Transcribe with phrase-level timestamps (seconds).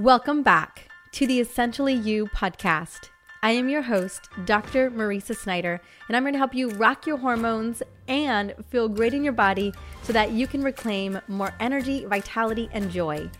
[0.00, 3.10] Welcome back to the Essentially You podcast.
[3.44, 4.90] I am your host, Dr.
[4.90, 9.22] Mariza Snyder, and I'm going to help you rock your hormones and feel great in
[9.22, 9.72] your body
[10.02, 13.30] so that you can reclaim more energy, vitality, and joy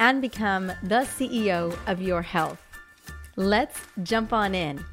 [0.00, 2.60] and become the CEO of your health.
[3.36, 4.84] Let's jump on in.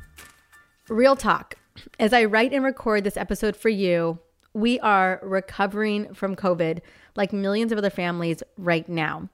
[0.87, 1.55] Real talk.
[1.99, 4.19] As I write and record this episode for you,
[4.53, 6.81] we are recovering from COVID
[7.15, 9.29] like millions of other families right now.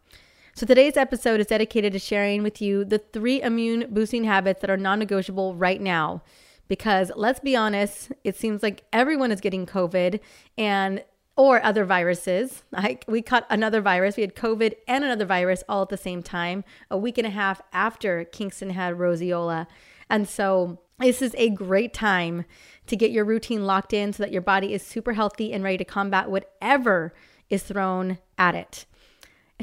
[0.56, 4.70] So today's episode is dedicated to sharing with you the three immune boosting habits that
[4.70, 6.22] are non negotiable right now.
[6.68, 10.20] Because let's be honest, it seems like everyone is getting COVID
[10.56, 11.04] and
[11.36, 12.62] or other viruses.
[12.72, 14.16] Like we caught another virus.
[14.16, 17.32] We had COVID and another virus all at the same time, a week and a
[17.32, 19.66] half after Kingston had roseola.
[20.08, 22.46] And so this is a great time
[22.86, 25.80] to get your routine locked in so that your body is super healthy and ready
[25.80, 27.12] to combat whatever
[27.50, 28.86] is thrown at it.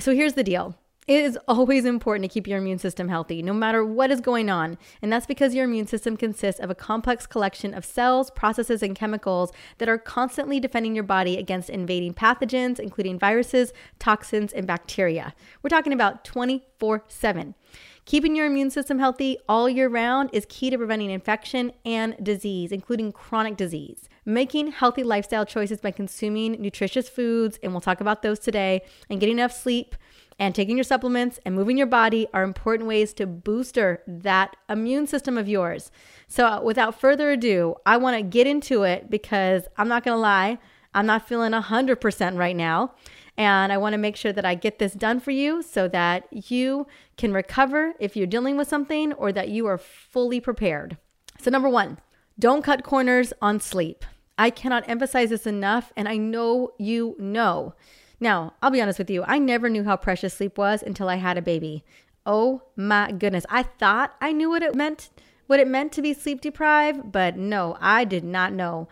[0.01, 0.77] So here's the deal
[1.11, 4.49] it is always important to keep your immune system healthy, no matter what is going
[4.49, 4.79] on.
[5.03, 8.95] And that's because your immune system consists of a complex collection of cells, processes, and
[8.95, 15.35] chemicals that are constantly defending your body against invading pathogens, including viruses, toxins, and bacteria.
[15.65, 17.57] We're talking about 24 7.
[18.05, 22.71] Keeping your immune system healthy all year round is key to preventing infection and disease,
[22.71, 24.09] including chronic disease.
[24.25, 29.19] Making healthy lifestyle choices by consuming nutritious foods, and we'll talk about those today, and
[29.21, 29.97] getting enough sleep
[30.41, 35.07] and taking your supplements and moving your body are important ways to booster that immune
[35.07, 35.93] system of yours.
[36.27, 40.17] So, uh, without further ado, I want to get into it because I'm not going
[40.17, 40.59] to lie,
[40.95, 42.95] I'm not feeling 100% right now.
[43.37, 46.27] And I want to make sure that I get this done for you so that
[46.31, 50.97] you can recover if you're dealing with something or that you are fully prepared.
[51.39, 51.99] So, number one,
[52.39, 54.05] don't cut corners on sleep.
[54.39, 57.75] I cannot emphasize this enough, and I know you know.
[58.21, 61.17] Now, I'll be honest with you, I never knew how precious sleep was until I
[61.17, 61.85] had a baby.
[62.27, 63.47] Oh my goodness.
[63.49, 65.09] I thought I knew what it meant,
[65.47, 68.89] what it meant to be sleep deprived, but no, I did not know.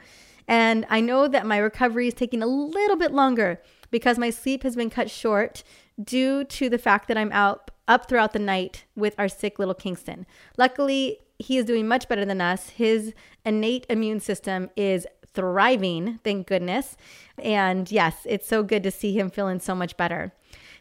[0.48, 3.60] And I know that my recovery is taking a little bit longer
[3.90, 5.62] because my sleep has been cut short
[6.02, 9.74] due to the fact that I'm out up throughout the night with our sick little
[9.74, 10.26] Kingston.
[10.56, 12.70] Luckily, he is doing much better than us.
[12.70, 13.14] His
[13.44, 15.06] innate immune system is
[15.38, 16.96] thriving, thank goodness.
[17.38, 20.32] And yes, it's so good to see him feeling so much better.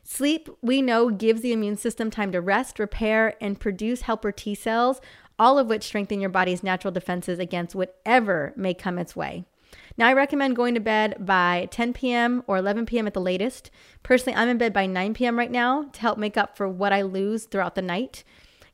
[0.04, 4.56] Sleep, we know, gives the immune system time to rest, repair, and produce helper T
[4.56, 5.00] cells,
[5.38, 9.46] all of which strengthen your body's natural defenses against whatever may come its way.
[9.96, 12.42] Now, I recommend going to bed by 10 p.m.
[12.48, 13.06] or 11 p.m.
[13.06, 13.70] at the latest.
[14.02, 15.38] Personally, I'm in bed by 9 p.m.
[15.38, 18.24] right now to help make up for what I lose throughout the night.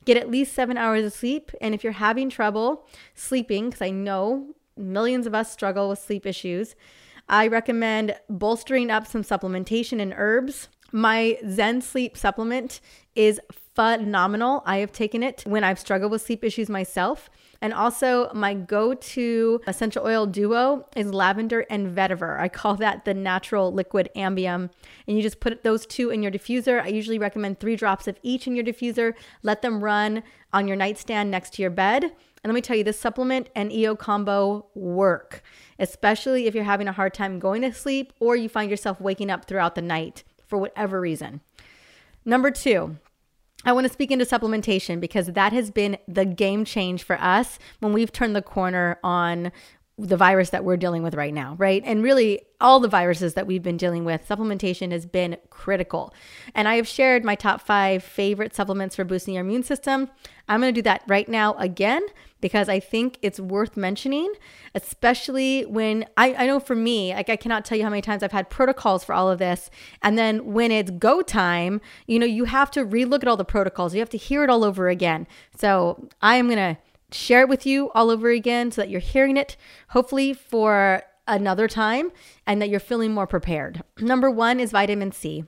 [0.06, 1.50] Get at least seven hours of sleep.
[1.60, 6.26] And if you're having trouble sleeping, because I know millions of us struggle with sleep
[6.26, 6.74] issues,
[7.28, 10.68] I recommend bolstering up some supplementation and herbs.
[10.92, 12.80] My Zen Sleep supplement
[13.14, 13.40] is
[13.74, 14.62] phenomenal.
[14.64, 17.28] I have taken it when I've struggled with sleep issues myself.
[17.60, 22.38] And also, my go to essential oil duo is lavender and vetiver.
[22.38, 24.70] I call that the natural liquid Ambien.
[25.08, 26.82] And you just put those two in your diffuser.
[26.82, 29.14] I usually recommend three drops of each in your diffuser.
[29.42, 32.12] Let them run on your nightstand next to your bed.
[32.44, 35.42] And let me tell you, this supplement and EO combo work,
[35.78, 39.30] especially if you're having a hard time going to sleep or you find yourself waking
[39.30, 41.40] up throughout the night for whatever reason.
[42.22, 42.98] Number two,
[43.64, 47.58] I want to speak into supplementation because that has been the game change for us
[47.80, 49.50] when we've turned the corner on
[49.96, 51.82] the virus that we're dealing with right now, right?
[51.84, 56.12] And really, all the viruses that we've been dealing with, supplementation has been critical.
[56.52, 60.10] And I have shared my top five favorite supplements for boosting your immune system.
[60.48, 62.04] I'm going to do that right now again
[62.40, 64.32] because I think it's worth mentioning,
[64.74, 68.22] especially when I, I know for me, like I cannot tell you how many times
[68.22, 69.70] I've had protocols for all of this.
[70.02, 73.44] And then when it's go time, you know, you have to relook at all the
[73.44, 75.26] protocols, you have to hear it all over again.
[75.56, 76.76] So I am going to
[77.14, 79.56] share it with you all over again so that you're hearing it,
[79.88, 82.12] hopefully for another time,
[82.46, 83.82] and that you're feeling more prepared.
[84.00, 85.44] Number one is vitamin C.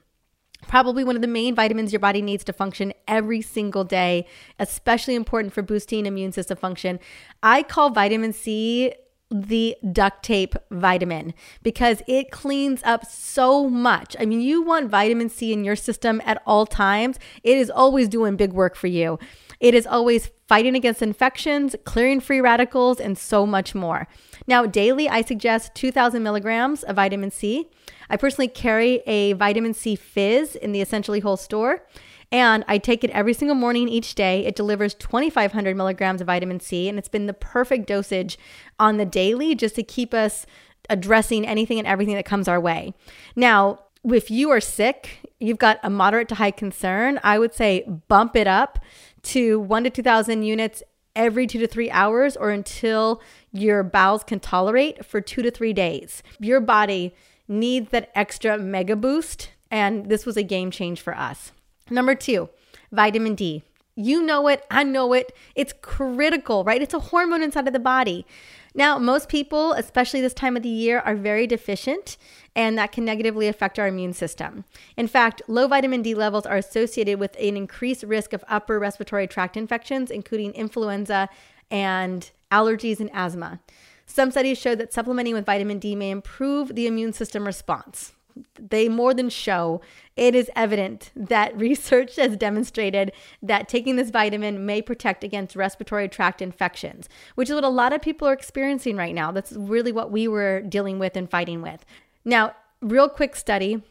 [0.67, 4.27] Probably one of the main vitamins your body needs to function every single day,
[4.59, 6.99] especially important for boosting immune system function.
[7.43, 8.95] I call vitamin C
[9.31, 14.17] the duct tape vitamin because it cleans up so much.
[14.21, 18.09] I mean, you want vitamin C in your system at all times, it is always
[18.09, 19.19] doing big work for you.
[19.59, 24.07] It is always fighting against infections, clearing free radicals, and so much more.
[24.47, 27.69] Now, daily, I suggest 2,000 milligrams of vitamin C.
[28.09, 31.85] I personally carry a vitamin C fizz in the Essentially Whole store,
[32.31, 34.45] and I take it every single morning each day.
[34.47, 38.39] It delivers 2,500 milligrams of vitamin C, and it's been the perfect dosage
[38.79, 40.47] on the daily just to keep us
[40.89, 42.95] addressing anything and everything that comes our way.
[43.35, 47.83] Now, if you are sick, you've got a moderate to high concern, I would say
[48.07, 48.79] bump it up
[49.27, 50.83] to one to 2,000 units
[51.15, 53.21] every two to three hours or until
[53.51, 56.23] your bowels can tolerate for two to three days.
[56.39, 57.15] Your body
[57.49, 61.53] needs that extra mega boost, and this was a game change for us.
[61.91, 62.51] Number two,
[62.93, 63.63] vitamin D.
[63.97, 65.35] You know it, I know it.
[65.55, 66.83] It's critical, right?
[66.83, 68.27] It's a hormone inside of the body.
[68.75, 72.19] Now, most people, especially this time of the year, are very deficient,
[72.55, 74.67] and that can negatively affect our immune system.
[74.99, 79.27] In fact, low vitamin D levels are associated with an increased risk of upper respiratory
[79.27, 81.31] tract infections, including influenza
[81.71, 83.61] and allergies and asthma.
[84.05, 88.13] Some studies show that supplementing with vitamin D may improve the immune system response
[88.59, 89.81] they more than show
[90.17, 93.13] it is evident that research has demonstrated
[93.43, 97.93] that taking this vitamin may protect against respiratory tract infections, which is what a lot
[97.93, 99.33] of people are experiencing right now.
[99.33, 101.85] That's really what we were dealing with and fighting with.
[102.25, 103.83] Now, real quick study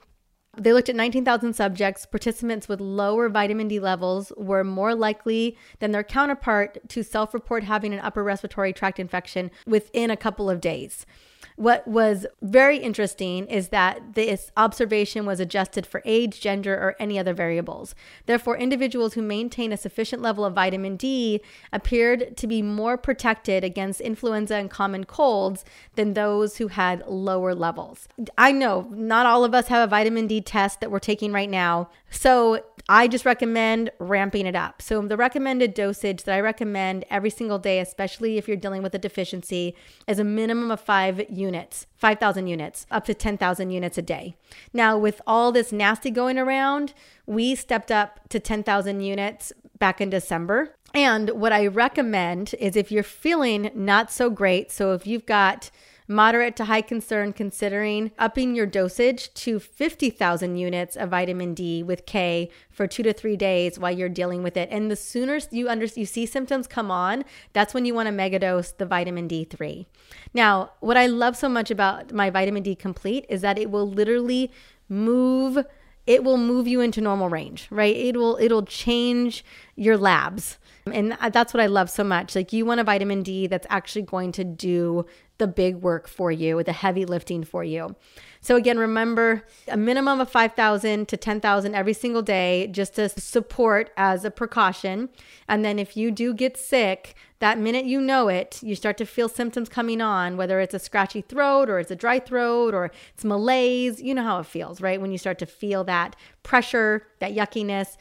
[0.58, 2.06] they looked at 19,000 subjects.
[2.06, 7.64] Participants with lower vitamin D levels were more likely than their counterpart to self report
[7.64, 11.06] having an upper respiratory tract infection within a couple of days.
[11.56, 17.18] What was very interesting is that this observation was adjusted for age, gender, or any
[17.18, 17.96] other variables.
[18.26, 21.42] Therefore, individuals who maintain a sufficient level of vitamin D
[21.72, 25.64] appeared to be more protected against influenza and common colds
[25.96, 28.10] than those who had lower levels.
[28.38, 31.50] I know not all of us have a vitamin D test that we're taking right
[31.50, 31.90] now.
[32.10, 34.82] So I just recommend ramping it up.
[34.82, 38.94] So, the recommended dosage that I recommend every single day, especially if you're dealing with
[38.94, 39.76] a deficiency,
[40.08, 44.36] is a minimum of five units, 5,000 units, up to 10,000 units a day.
[44.72, 46.94] Now, with all this nasty going around,
[47.26, 50.76] we stepped up to 10,000 units back in December.
[50.94, 55.72] And what I recommend is if you're feeling not so great, so if you've got
[56.08, 62.06] moderate to high concern considering upping your dosage to 50,000 units of vitamin D with
[62.06, 64.70] K for 2 to 3 days while you're dealing with it.
[64.72, 67.24] And the sooner you under you see symptoms come on,
[67.54, 69.86] that's when you want to megadose the vitamin D3.
[70.34, 73.90] Now, what I love so much about my vitamin D complete is that it will
[73.90, 74.52] literally
[74.90, 75.66] move
[76.06, 77.96] it will move you into normal range, right?
[77.96, 79.44] It will it'll change
[79.76, 80.60] your labs.
[80.92, 82.36] And that's what I love so much.
[82.36, 85.08] Like you want a vitamin D that's actually going to do
[85.38, 87.96] the big work for you, the heavy lifting for you.
[88.42, 93.92] So again, remember a minimum of 5,000 to 10,000 every single day just to support
[93.98, 95.10] as a precaution.
[95.48, 99.06] And then if you do get sick, that minute you know it, you start to
[99.06, 102.92] feel symptoms coming on, whether it's a scratchy throat or it's a dry throat or
[103.14, 105.02] it's malaise, you know how it feels, right?
[105.02, 107.98] When you start to feel that pressure, that yuckiness,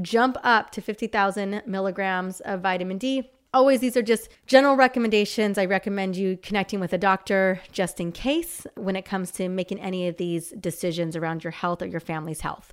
[0.00, 5.58] jump up to 50,000 milligrams of vitamin D Always, these are just general recommendations.
[5.58, 9.80] I recommend you connecting with a doctor just in case when it comes to making
[9.80, 12.72] any of these decisions around your health or your family's health.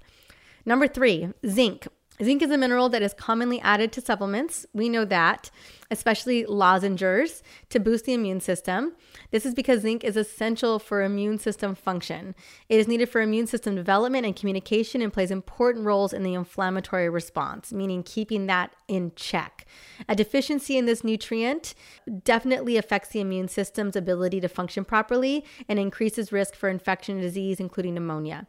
[0.68, 1.88] Number three, zinc.
[2.24, 4.66] Zinc is a mineral that is commonly added to supplements.
[4.74, 5.52] We know that,
[5.92, 8.94] especially lozengers, to boost the immune system.
[9.30, 12.34] This is because zinc is essential for immune system function.
[12.69, 16.34] It is needed for immune system development and communication and plays important roles in the
[16.34, 19.68] inflammatory response, meaning keeping that in check.
[20.10, 21.75] A deficiency in this nutrient
[22.24, 27.24] definitely affects the immune system's ability to function properly and increases risk for infection and
[27.24, 28.48] disease, including pneumonia.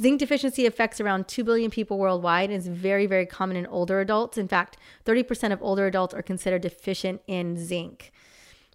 [0.00, 4.00] Zinc deficiency affects around 2 billion people worldwide and is very, very common in older
[4.00, 4.36] adults.
[4.36, 8.12] In fact, 30% of older adults are considered deficient in zinc.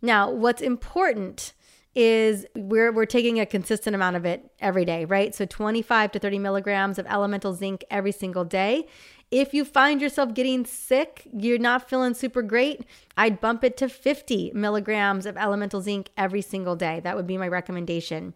[0.02, 1.54] Now, what's important
[1.96, 5.36] is we're, we're taking a consistent amount of it every day, right?
[5.36, 8.88] So 25 to 30 milligrams of elemental zinc every single day.
[9.32, 12.86] If you find yourself getting sick, you're not feeling super great,
[13.18, 17.02] I'd bump it to 50 milligrams of elemental zinc every single day.
[17.02, 18.34] That would be my recommendation.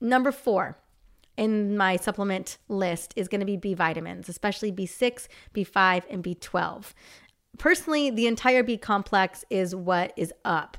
[0.00, 0.78] Number four,
[1.36, 6.92] in my supplement list is going to be B vitamins, especially B6, B5, and B12.
[7.58, 10.76] Personally, the entire B complex is what is up.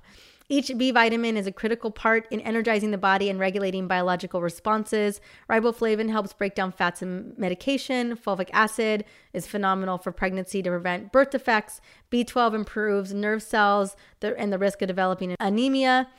[0.49, 5.21] Each B vitamin is a critical part in energizing the body and regulating biological responses.
[5.49, 8.15] Riboflavin helps break down fats in medication.
[8.15, 11.79] Folic acid is phenomenal for pregnancy to prevent birth defects.
[12.11, 16.09] B12 improves nerve cells and the risk of developing anemia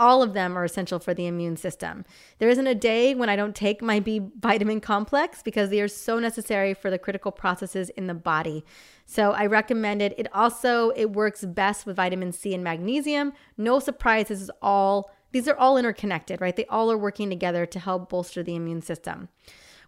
[0.00, 2.06] all of them are essential for the immune system.
[2.38, 5.88] There isn't a day when I don't take my B vitamin complex because they are
[5.88, 8.64] so necessary for the critical processes in the body.
[9.04, 10.14] So I recommend it.
[10.16, 13.34] It also it works best with vitamin C and magnesium.
[13.58, 16.56] No surprise, this is all these are all interconnected, right?
[16.56, 19.28] They all are working together to help bolster the immune system.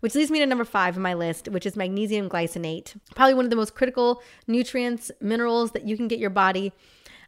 [0.01, 2.97] Which leads me to number five on my list, which is magnesium glycinate.
[3.15, 6.73] Probably one of the most critical nutrients, minerals that you can get your body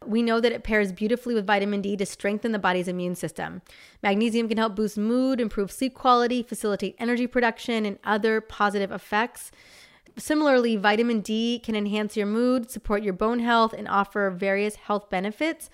[0.07, 3.61] We know that it pairs beautifully with vitamin D to strengthen the body's immune system.
[4.03, 9.51] Magnesium can help boost mood, improve sleep quality, facilitate energy production, and other positive effects.
[10.17, 15.09] Similarly, vitamin D can enhance your mood, support your bone health, and offer various health
[15.09, 15.69] benefits.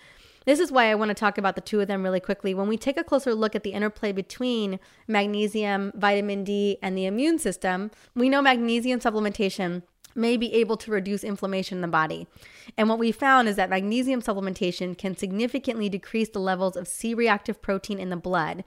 [0.45, 2.55] This is why I want to talk about the two of them really quickly.
[2.55, 7.05] When we take a closer look at the interplay between magnesium, vitamin D, and the
[7.05, 9.83] immune system, we know magnesium supplementation
[10.15, 12.27] may be able to reduce inflammation in the body.
[12.77, 17.13] And what we found is that magnesium supplementation can significantly decrease the levels of C
[17.13, 18.63] reactive protein in the blood.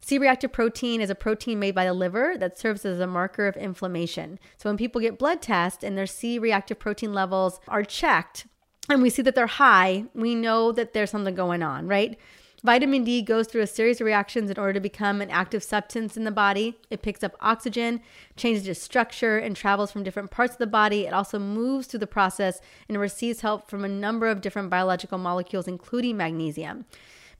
[0.00, 3.46] C reactive protein is a protein made by the liver that serves as a marker
[3.46, 4.38] of inflammation.
[4.56, 8.46] So when people get blood tests and their C reactive protein levels are checked
[8.88, 12.18] and we see that they're high, we know that there's something going on, right?
[12.64, 16.16] Vitamin D goes through a series of reactions in order to become an active substance
[16.16, 16.76] in the body.
[16.90, 18.00] It picks up oxygen,
[18.36, 21.06] changes its structure, and travels from different parts of the body.
[21.06, 25.18] It also moves through the process and receives help from a number of different biological
[25.18, 26.84] molecules, including magnesium.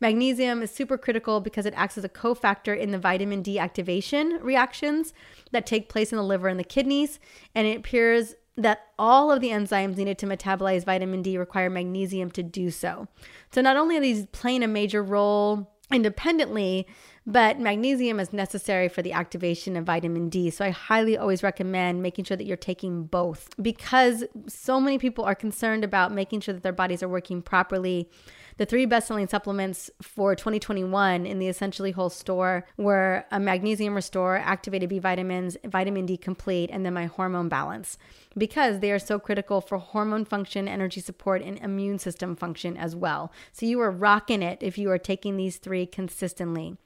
[0.00, 4.38] Magnesium is super critical because it acts as a cofactor in the vitamin D activation
[4.40, 5.12] reactions
[5.50, 7.18] that take place in the liver and the kidneys,
[7.56, 12.30] and it appears that all of the enzymes needed to metabolize vitamin D require magnesium
[12.32, 13.06] to do so.
[13.52, 16.86] So not only are these playing a major role independently,
[17.24, 20.50] but magnesium is necessary for the activation of vitamin D.
[20.50, 25.24] So I highly always recommend making sure that you're taking both because so many people
[25.24, 28.10] are concerned about making sure that their bodies are working properly
[28.58, 34.36] the three best-selling supplements for 2021 in the Essentially Whole store were a magnesium restore,
[34.36, 37.96] activated B vitamins, vitamin D complete, and then my hormone balance
[38.36, 42.94] because they are so critical for hormone function, energy support, and immune system function as
[42.94, 43.32] well.
[43.52, 46.76] So you are rocking it if you are taking these three consistently.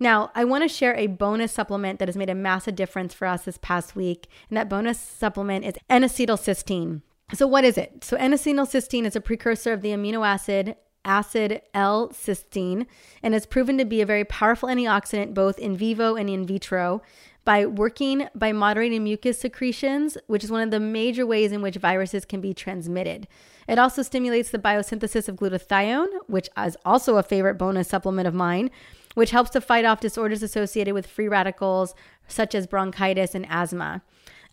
[0.00, 3.26] Now, I want to share a bonus supplement that has made a massive difference for
[3.26, 4.26] us this past week.
[4.48, 7.02] And that bonus supplement is N acetylcysteine.
[7.32, 8.02] So, what is it?
[8.02, 12.86] So, N acetylcysteine is a precursor of the amino acid acid L-cysteine
[13.22, 17.02] and has proven to be a very powerful antioxidant both in vivo and in vitro
[17.44, 21.76] by working by moderating mucus secretions, which is one of the major ways in which
[21.76, 23.28] viruses can be transmitted.
[23.68, 28.34] It also stimulates the biosynthesis of glutathione, which is also a favorite bonus supplement of
[28.34, 28.70] mine,
[29.14, 31.94] which helps to fight off disorders associated with free radicals
[32.26, 34.02] such as bronchitis and asthma.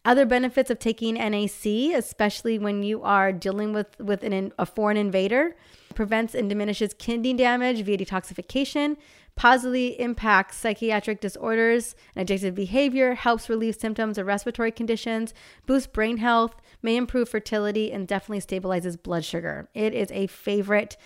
[0.03, 4.97] Other benefits of taking NAC, especially when you are dealing with, with an, a foreign
[4.97, 5.55] invader,
[5.93, 8.97] prevents and diminishes kidney damage via detoxification,
[9.35, 15.35] positively impacts psychiatric disorders and addictive behavior, helps relieve symptoms of respiratory conditions,
[15.67, 19.69] boosts brain health, may improve fertility, and definitely stabilizes blood sugar.
[19.75, 20.97] It is a favorite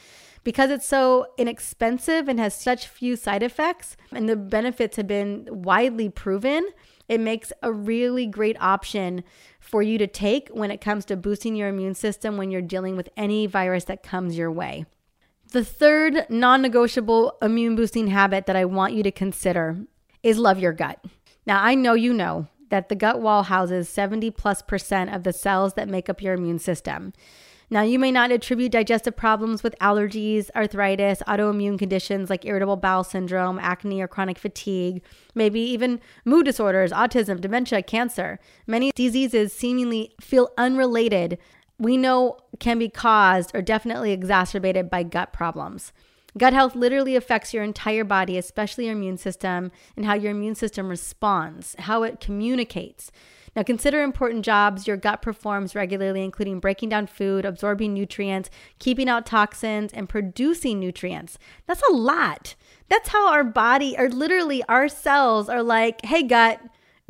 [0.46, 5.48] because it's so inexpensive and has such few side effects, and the benefits have been
[5.52, 6.70] widely proven.
[7.07, 9.24] It makes a really great option
[9.59, 12.95] for you to take when it comes to boosting your immune system when you're dealing
[12.95, 14.85] with any virus that comes your way.
[15.51, 19.77] The third non negotiable immune boosting habit that I want you to consider
[20.24, 21.03] is love your gut.
[21.45, 25.33] Now, I know you know that the gut wall houses 70 plus percent of the
[25.33, 27.13] cells that make up your immune system.
[27.69, 33.03] Now, you may not attribute digestive problems with allergies, arthritis, autoimmune conditions like irritable bowel
[33.03, 35.01] syndrome, acne, or chronic fatigue,
[35.34, 38.39] maybe even mood disorders, autism, dementia, cancer.
[38.67, 41.39] Many diseases seemingly feel unrelated,
[41.77, 45.91] we know can be caused or definitely exacerbated by gut problems.
[46.38, 50.55] Gut health literally affects your entire body, especially your immune system, and how your immune
[50.55, 53.12] system responds, how it communicates.
[53.55, 59.07] Now, consider important jobs your gut performs regularly, including breaking down food, absorbing nutrients, keeping
[59.07, 61.38] out toxins, and producing nutrients.
[61.65, 62.55] That's a lot.
[62.89, 66.59] That's how our body, or literally our cells, are like, hey, gut,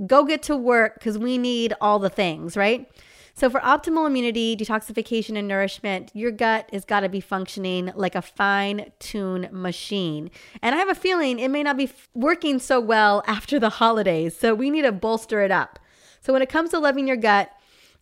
[0.05, 2.89] go get to work because we need all the things, right?
[3.37, 8.15] So, for optimal immunity, detoxification, and nourishment, your gut has got to be functioning like
[8.15, 10.31] a fine tuned machine.
[10.61, 14.37] And I have a feeling it may not be working so well after the holidays.
[14.37, 15.79] So, we need to bolster it up.
[16.25, 17.51] So when it comes to loving your gut,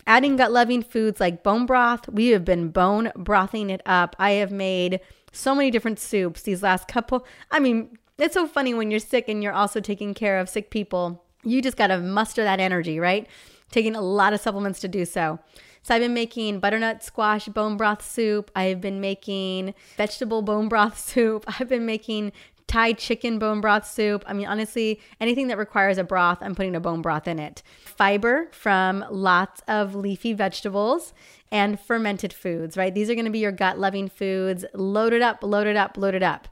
[0.08, 4.15] adding gut loving foods like bone broth, we have been bone brothing it up.
[4.18, 5.01] I have made
[5.34, 7.25] so many different soups these last couple.
[7.51, 10.70] I mean, it's so funny when you're sick and you're also taking care of sick
[10.70, 11.22] people.
[11.44, 13.27] You just got to muster that energy, right?
[13.72, 15.39] Taking a lot of supplements to do so.
[15.82, 18.50] So I've been making butternut squash bone broth soup.
[18.56, 21.44] I've been making vegetable bone broth soup.
[21.60, 22.32] I've been making
[22.67, 24.24] Thai chicken bone broth soup.
[24.25, 27.62] I mean, honestly, anything that requires a broth, I'm putting a bone broth in it.
[27.84, 31.13] Fiber from lots of leafy vegetables
[31.51, 32.93] and fermented foods, right?
[32.93, 34.65] These are going to be your gut loving foods.
[34.74, 36.48] Loaded up, loaded up, loaded up.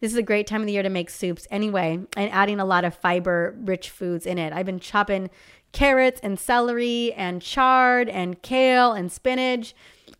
[0.00, 2.64] This is a great time of the year to make soups anyway, and adding a
[2.64, 4.52] lot of fiber rich foods in it.
[4.52, 5.28] I've been chopping
[5.72, 9.74] carrots and celery and chard and kale and spinach.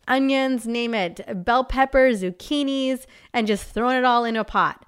[0.09, 4.85] onions, name it, bell peppers, zucchinis, and just throwing it all in a pot.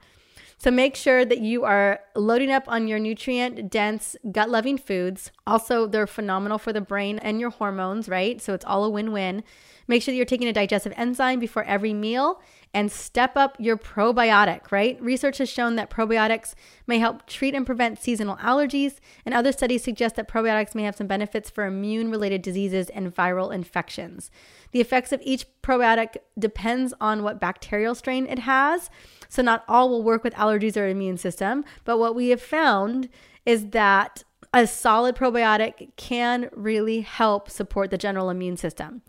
[0.61, 5.31] So make sure that you are loading up on your nutrient dense, gut loving foods.
[5.47, 8.39] Also, they're phenomenal for the brain and your hormones, right?
[8.39, 9.43] So it's all a win win.
[9.87, 12.39] Make sure that you're taking a digestive enzyme before every meal
[12.75, 15.01] and step up your probiotic, right?
[15.01, 16.53] Research has shown that probiotics
[16.85, 20.95] may help treat and prevent seasonal allergies, and other studies suggest that probiotics may have
[20.95, 24.29] some benefits for immune related diseases and viral infections.
[24.73, 28.91] The effects of each probiotic depends on what bacterial strain it has.
[29.31, 33.07] So not all will work with allergies or immune system, but what we have found
[33.45, 39.01] is that a solid probiotic can really help support the general immune system.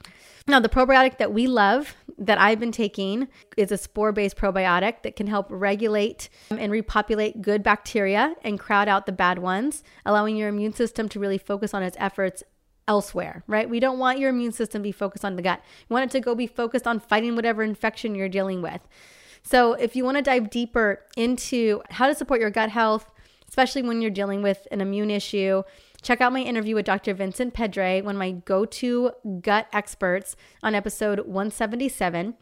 [0.46, 3.26] Now, the probiotic that we love that I've been taking
[3.56, 8.60] is a spore based probiotic that can help regulate um, and repopulate good bacteria and
[8.60, 12.44] crowd out the bad ones, allowing your immune system to really focus on its efforts
[12.86, 13.68] elsewhere, right?
[13.68, 15.60] We don't want your immune system to be focused on the gut.
[15.88, 18.86] We want it to go be focused on fighting whatever infection you're dealing with.
[19.42, 23.10] So, if you want to dive deeper into how to support your gut health,
[23.48, 25.62] especially when you're dealing with an immune issue,
[26.02, 27.14] check out my interview with Dr.
[27.14, 32.34] Vincent Pedre, one of my go to gut experts, on episode 177.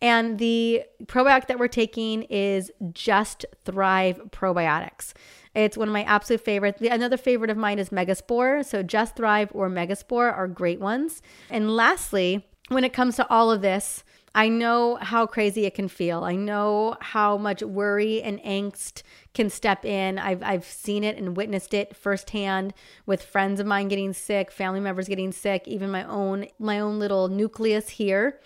[0.00, 5.12] And the probiotic that we're taking is Just Thrive Probiotics.
[5.54, 6.80] It's one of my absolute favorites.
[6.80, 8.64] Another favorite of mine is Megaspore.
[8.64, 11.22] So, Just Thrive or Megaspore are great ones.
[11.50, 15.88] And lastly, when it comes to all of this, I know how crazy it can
[15.88, 16.22] feel.
[16.24, 19.02] I know how much worry and angst
[19.34, 20.18] can step in.
[20.18, 22.74] I've, I've seen it and witnessed it firsthand
[23.06, 26.98] with friends of mine getting sick, family members getting sick, even my own my own
[26.98, 28.40] little nucleus here.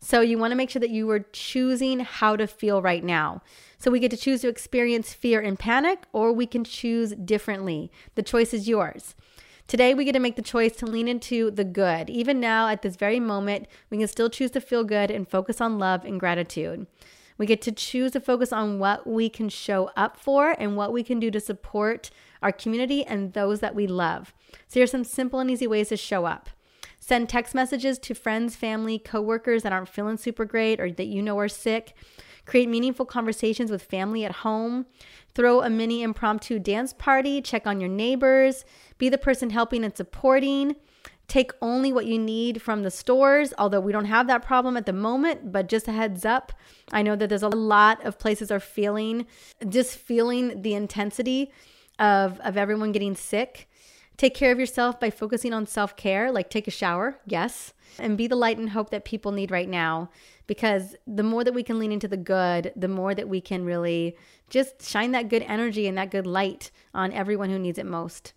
[0.00, 3.42] So you want to make sure that you are choosing how to feel right now.
[3.78, 7.90] So we get to choose to experience fear and panic or we can choose differently.
[8.14, 9.14] The choice is yours.
[9.68, 12.08] Today, we get to make the choice to lean into the good.
[12.08, 15.60] Even now, at this very moment, we can still choose to feel good and focus
[15.60, 16.86] on love and gratitude.
[17.36, 20.92] We get to choose to focus on what we can show up for and what
[20.92, 22.10] we can do to support
[22.42, 24.32] our community and those that we love.
[24.68, 26.48] So, here's some simple and easy ways to show up.
[27.00, 31.22] Send text messages to friends, family, coworkers that aren't feeling super great or that you
[31.22, 31.94] know are sick.
[32.46, 34.86] Create meaningful conversations with family at home.
[35.34, 37.42] Throw a mini impromptu dance party.
[37.42, 38.64] Check on your neighbors.
[38.98, 40.76] Be the person helping and supporting.
[41.28, 44.86] Take only what you need from the stores, although we don't have that problem at
[44.86, 46.52] the moment, but just a heads up.
[46.92, 49.26] I know that there's a lot of places are feeling
[49.68, 51.50] just feeling the intensity
[51.98, 53.68] of, of everyone getting sick.
[54.16, 58.16] Take care of yourself by focusing on self care, like take a shower, yes, and
[58.16, 60.10] be the light and hope that people need right now.
[60.46, 63.64] Because the more that we can lean into the good, the more that we can
[63.64, 64.16] really
[64.48, 68.32] just shine that good energy and that good light on everyone who needs it most.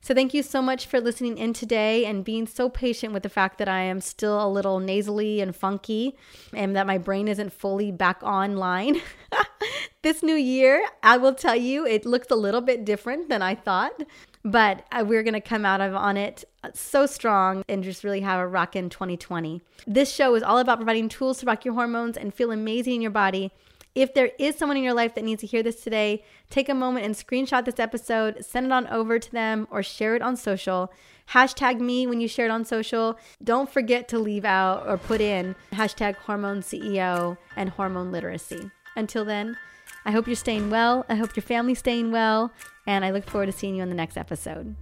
[0.00, 3.30] So, thank you so much for listening in today and being so patient with the
[3.30, 6.14] fact that I am still a little nasally and funky
[6.52, 9.00] and that my brain isn't fully back online.
[10.02, 13.54] this new year, I will tell you, it looks a little bit different than I
[13.54, 14.02] thought,
[14.44, 18.04] but uh, we're going to come out of on it uh, so strong and just
[18.04, 19.62] really have a rockin' 2020.
[19.86, 23.02] This show is all about providing tools to rock your hormones and feel amazing in
[23.02, 23.50] your body
[23.94, 26.74] if there is someone in your life that needs to hear this today, take a
[26.74, 30.36] moment and screenshot this episode, send it on over to them, or share it on
[30.36, 30.92] social.
[31.30, 33.18] Hashtag me when you share it on social.
[33.42, 38.70] Don't forget to leave out or put in hashtag hormone CEO and hormone literacy.
[38.96, 39.56] Until then,
[40.04, 41.06] I hope you're staying well.
[41.08, 42.52] I hope your family's staying well.
[42.86, 44.76] And I look forward to seeing you on the next episode.